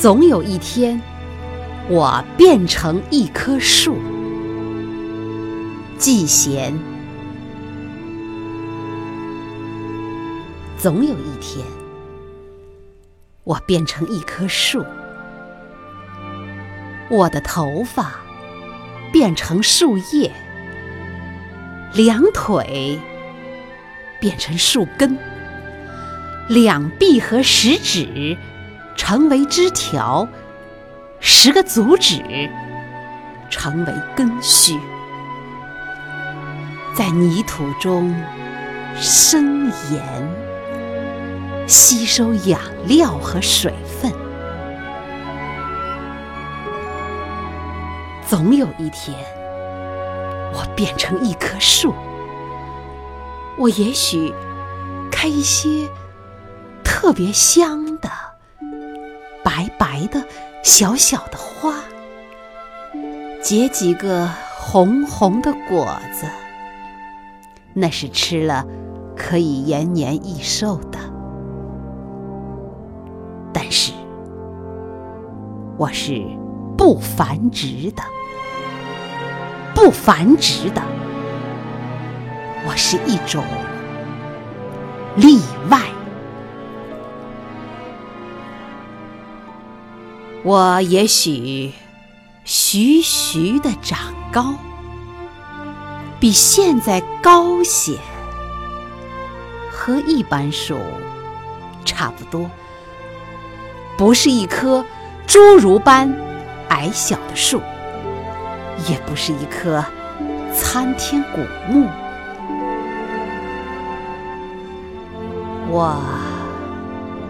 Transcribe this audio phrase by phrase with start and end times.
[0.00, 0.98] 总有一天，
[1.90, 3.98] 我变成一棵树。
[5.98, 6.72] 季贤。
[10.78, 11.62] 总有一天，
[13.44, 14.82] 我变成一棵树，
[17.10, 18.20] 我的头发
[19.12, 20.32] 变成树叶，
[21.92, 22.98] 两腿
[24.18, 25.18] 变成树根，
[26.48, 28.38] 两臂和食指
[29.02, 30.28] 成为枝条，
[31.20, 32.22] 十个足趾
[33.48, 34.78] 成为根须，
[36.94, 38.14] 在泥土中
[38.94, 40.04] 生盐。
[41.66, 44.12] 吸收养料和水分，
[48.28, 49.16] 总有一天，
[50.52, 51.94] 我变成一棵树。
[53.56, 54.30] 我也许
[55.10, 55.88] 开一些
[56.84, 58.10] 特别香的、
[60.00, 60.24] 白的、
[60.62, 61.74] 小小的花，
[63.42, 66.26] 结几个红红的果子，
[67.74, 68.64] 那是吃了
[69.16, 70.98] 可以延年益寿的。
[73.52, 73.92] 但是，
[75.76, 76.22] 我是
[76.78, 78.02] 不繁殖的，
[79.74, 80.80] 不繁殖的，
[82.66, 83.44] 我是一种
[85.16, 85.40] 例
[85.70, 85.78] 外。
[90.42, 91.72] 我也许
[92.44, 93.98] 徐徐的长
[94.32, 94.54] 高，
[96.18, 97.98] 比现在高些，
[99.70, 100.78] 和一般树
[101.84, 102.50] 差不多。
[103.98, 104.82] 不是一棵
[105.26, 106.10] 侏儒般
[106.70, 107.60] 矮小的树，
[108.88, 109.84] 也不是一棵
[110.54, 111.86] 参天古木。
[115.68, 116.02] 我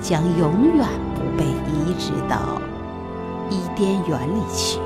[0.00, 2.60] 将永远不被移植到
[3.54, 4.80] 伊甸园里去，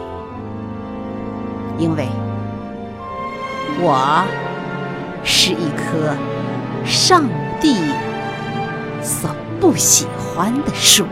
[1.79, 2.07] 因为
[3.81, 4.23] 我
[5.25, 6.15] 是一棵
[6.85, 7.25] 上
[7.59, 7.77] 帝
[9.03, 11.07] 所不喜欢的树。